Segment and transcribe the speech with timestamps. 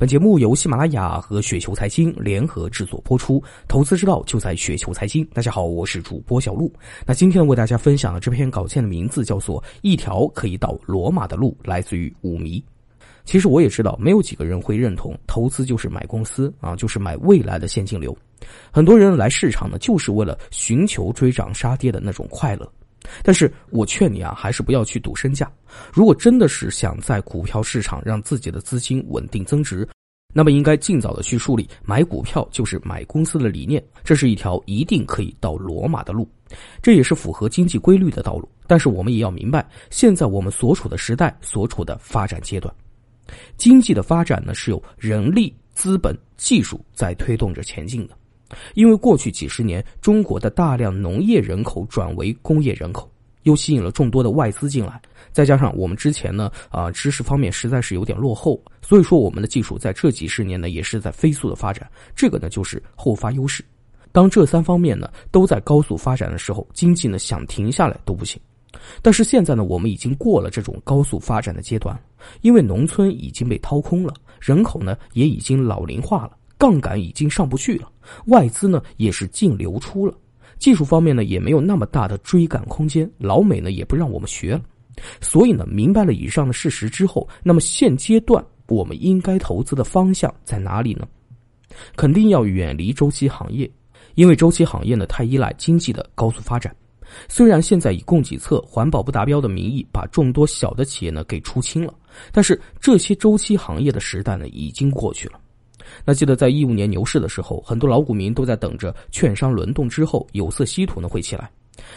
[0.00, 5.22] 本节目由喜马拉雅和雪球财经联合制作播出，投资之道就在雪球财经。
[5.34, 6.72] 大家好，我是主播小璐。
[7.04, 12.64] 那今天为大家分享的这篇稿件的名字叫做《一条可以到罗马的路》，来自于五迷。
[13.26, 18.16] 其实我也知道，没有几个人会认同投资就是买公司啊，就是买未来的现金流。
[18.70, 22.66] 很多人来市场呢，就是为了寻求追涨杀跌的那种快乐。
[23.22, 25.50] 但是我劝你啊，还是不要去赌身价。
[25.92, 29.88] 如果真的是想在股票市场让自己的资金稳定增值，
[30.32, 33.82] 那么应该尽早的去树立买股票就是买公司的理念。
[34.04, 36.28] 这是一条一定可以到罗马的路，
[36.80, 38.48] 这也是符合经济规律的道路。
[38.66, 42.72] 但是我们也要明白，现在我们所处的时代，所处的发展阶段，
[43.56, 48.16] 经济的发展呢是由人力、资本、技术在推动着前进的。
[48.74, 53.10] 因为过去几十年，中国的大量农业人口转为工业人口，
[53.44, 55.00] 又吸引了众多的外资进来，
[55.32, 63.64] 再加上我们之前呢，啊，知识方面实在是有点落后，所以说我们的技术在这几十年呢，也是在飞速的发展，这个呢就是后发优势。
[64.12, 68.40] 当这三方面呢都在高速发展的时候，经济呢想停下来都不行。
[69.02, 71.98] 但是现在呢，我们已经过了这种高速发展的阶段，
[72.40, 76.32] 因为农村已经被掏空了，人口呢也已经老龄化了。
[76.60, 77.90] 杠杆已经上不去了，
[78.26, 80.14] 外资呢也是净流出了，
[80.58, 84.60] 技术方面呢也没有那么大的追赶空间，老美呢也不让我们学了，
[85.22, 91.08] 所以呢明白了以上的事实之后，那么现阶段我们应该投资的方向在哪里呢？
[91.96, 93.68] 肯定要远离周期行业，
[94.16, 96.76] 因为周期行业呢太依赖经济的高速发展，
[97.26, 101.94] 虽然现在以供给侧环保不达标的名义把众多小的企业呢给出清了，
[102.32, 105.39] 但是这些周期行业的时代呢已经过去了。
[106.04, 111.50] 那记得在一五年牛市的时候，很多老股民都在等着券商轮动之后有色稀土呢会起来，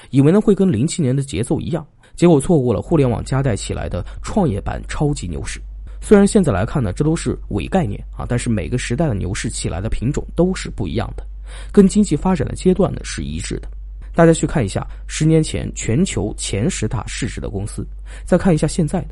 [0.10, 5.62] 以为呢会跟零七年的节奏一样，结果错过了互联网加带起来的创业板超级牛市。
[6.02, 11.26] 虽然现在来看呢，这都是伪概念啊，但是每个时代的牛市起来的品种都是不一样的，
[11.72, 13.70] 跟经济发展的阶段呢是一致的。
[14.14, 17.88] 大家去看一下十年前全球前十大市值的公司，
[18.26, 19.08] 再看一下现在的。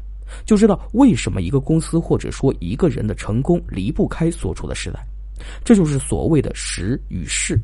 [0.46, 5.00] 就知道为什么一个公司或者说一个人的成功离不开所处的时代，
[5.64, 7.60] 这就是所谓的时与势。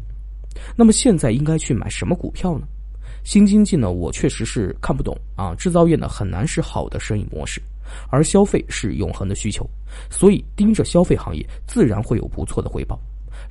[0.76, 2.68] 那么现在应该去买什么股票呢？
[3.24, 5.54] 新经济呢，我确实是看不懂啊。
[5.56, 7.62] 制造业呢很难是好的生意模式，
[8.10, 9.70] 而消费是永恒的需求，
[10.10, 13.00] 所以盯着消费行业自然会有不错的回报。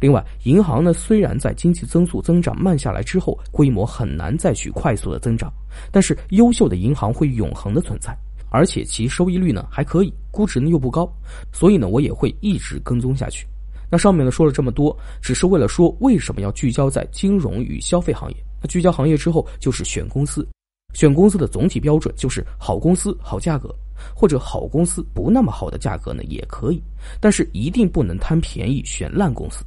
[0.00, 5.53] 另外，银行呢虽然在经济增速增长慢下来之后，规模很难再去快速的增长，
[5.93, 8.16] 但是优秀的银行会永恒的存在。
[8.56, 11.06] 而且其收益率呢还可以，估值呢又不高，
[11.53, 13.47] 所以呢我也会一直跟踪下去。
[13.91, 18.37] 那上面呢说了这么多，只是为了说为什么要聚焦在金融与消费行业。
[18.62, 20.49] 那聚焦行业之后，就是选公司，
[20.95, 23.69] 选公司的总体标准就是好公司好价格，
[24.15, 26.83] 或者好公司不那么好的价格呢也可以，
[27.21, 29.62] 但是一定不能贪便宜选烂公司，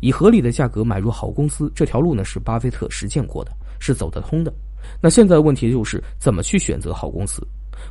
[0.00, 1.70] 以合理的价格买入好公司。
[1.72, 4.52] 这条路呢是巴菲特实践过的，是走得通的。
[5.00, 7.40] 那现在的问题就是怎么去选择好公司。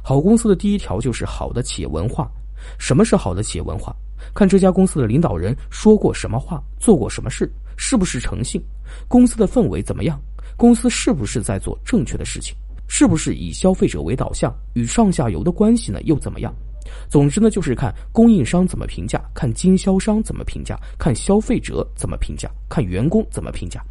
[0.01, 2.29] 好公司的第一条就是好的企业文化。
[2.79, 3.93] 什么是好的企业文化？
[4.33, 8.61] 看这家公司的领导人说过什么话，做过什么事，是不是诚信？
[9.07, 10.17] 公司的氛围怎么样？
[10.55, 12.55] 公司是不是在做正确的事情？
[12.87, 14.53] 是不是以消费者为导向？
[14.73, 16.53] 与上下游的关系呢又怎么样？
[17.09, 23.83] 总之呢，就是看供应商怎么评价，看经销商怎么评价，看消费者怎么评价，看员工怎么评价。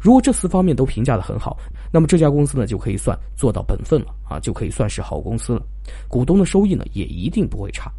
[0.00, 1.56] 如果这四方面都评价的很好，
[1.92, 5.62] 那么这家公司呢就可以算做到本分了啊，就可以算是好公司了。
[6.08, 7.90] 股东的收益呢也一定不会差。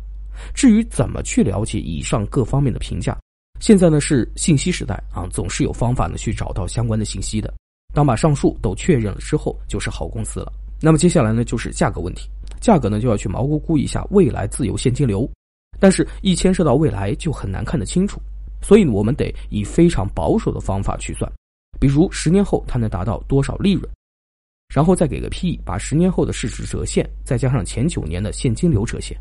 [0.53, 3.17] 至于怎么去了解以上各方面的评价，
[3.59, 7.53] 现在呢是信息时代啊，总是有方法呢去找到相关的信息的。
[7.93, 10.51] 当把上述都确认了之后，就是好公司了。
[10.81, 12.27] 那么接下来呢就是价格问题，
[12.59, 15.29] 价格呢就要去毛估估一下未来自由现金流，
[15.79, 18.19] 但是一牵涉到未来就很难看得清楚，
[18.61, 21.31] 所以我们得以非常保守的方法去算。
[21.83, 23.85] 比如十年后它能达到多少利润，
[24.73, 29.17] 然后再给个 P，把十年后的市值折现，再加上前九年的现金流折现，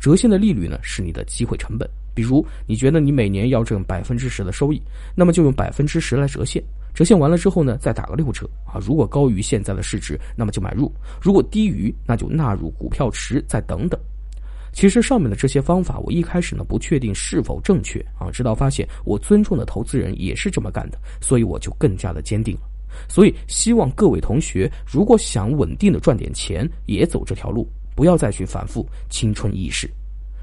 [0.00, 1.88] 折现的利率呢是你的机会成本。
[2.12, 4.82] 比如你觉得你每年要挣百分之十的收益，
[5.14, 6.60] 那么就用百分之十来折现，
[6.92, 8.80] 折现完了之后呢，再打个六折啊。
[8.84, 10.90] 如果高于现在的市值，那么就买入；
[11.22, 14.00] 如果低于，那就纳入股票池，再等等。
[14.72, 22.62] 其实上面的这些方法，我一开始呢不确定是否正确啊，直到发现我尊重的投资人也是这么干的，所以我就更加的坚定了。
[23.08, 29.90] 所以希望各位同学，如果想稳定的赚点钱，也走这条路，不要再去反复青春易逝。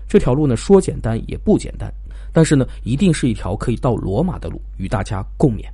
[0.08, 1.92] 这条路呢说简单也不简单，
[2.32, 5.66] 但是呢一定是一条可以到罗马的路，与大家共勉。